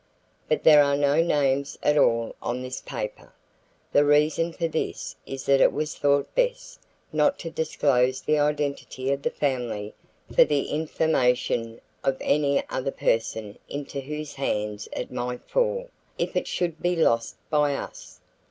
But 0.49 0.63
there 0.63 0.81
are 0.83 0.97
no 0.97 1.21
names 1.21 1.77
at 1.83 1.95
all 1.95 2.35
on 2.41 2.63
this 2.63 2.81
paper. 2.81 3.31
The 3.93 4.03
reason 4.03 4.51
for 4.51 4.67
this 4.67 5.15
is 5.27 5.45
that 5.45 5.61
it 5.61 5.71
was 5.71 5.95
thought 5.95 6.33
best 6.33 6.79
not 7.13 7.37
to 7.37 7.51
disclose 7.51 8.19
the 8.23 8.39
identity 8.39 9.11
of 9.11 9.21
the 9.21 9.29
family 9.29 9.93
for 10.33 10.43
the 10.43 10.69
information 10.71 11.79
of 12.03 12.17
any 12.19 12.67
other 12.67 12.89
person 12.89 13.59
into 13.69 13.99
whose 14.01 14.33
hands 14.33 14.89
it 14.91 15.11
might 15.11 15.43
fall, 15.47 15.87
if 16.17 16.35
it 16.35 16.47
should 16.47 16.81
be 16.81 16.95
lost 16.95 17.35
by 17.51 17.75
us. 17.75 18.21